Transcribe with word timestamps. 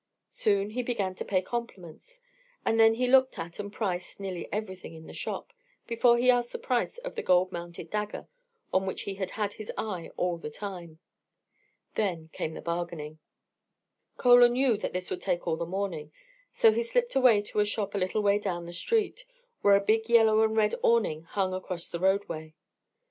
Soon 0.29 0.71
he 0.71 0.81
began 0.81 1.13
to 1.13 1.23
pay 1.23 1.43
compliments; 1.43 2.23
and 2.65 2.79
then 2.79 2.95
he 2.95 3.05
looked 3.05 3.37
at, 3.37 3.59
and 3.59 3.71
priced, 3.71 4.19
nearly 4.19 4.51
everything 4.51 4.95
in 4.95 5.05
the 5.05 5.13
shop 5.13 5.53
before 5.85 6.17
he 6.17 6.31
asked 6.31 6.51
the 6.51 6.57
price 6.57 6.97
of 6.97 7.13
the 7.13 7.21
gold 7.21 7.51
mounted 7.51 7.91
dagger 7.91 8.27
on 8.73 8.87
which 8.87 9.03
he 9.03 9.13
had 9.13 9.29
had 9.37 9.53
his 9.53 9.71
eye 9.77 10.09
all 10.17 10.39
the 10.39 10.49
time. 10.49 10.97
Then 11.93 12.31
came 12.33 12.55
the 12.55 12.61
bargaining. 12.61 13.19
Chola 14.19 14.49
knew 14.49 14.75
that 14.75 14.91
this 14.91 15.11
would 15.11 15.21
take 15.21 15.45
all 15.45 15.55
the 15.55 15.67
morning, 15.67 16.11
so 16.51 16.71
he 16.71 16.81
slipped 16.81 17.13
away 17.13 17.43
to 17.43 17.59
a 17.59 17.63
shop 17.65 17.93
a 17.93 17.99
little 17.99 18.23
way 18.23 18.39
down 18.39 18.65
the 18.65 18.73
street, 18.73 19.23
where 19.61 19.75
a 19.75 19.79
big 19.79 20.09
yellow 20.09 20.41
and 20.41 20.57
red 20.57 20.73
awning 20.81 21.25
hung 21.25 21.53
across 21.53 21.87
the 21.87 21.99
roadway. 21.99 22.55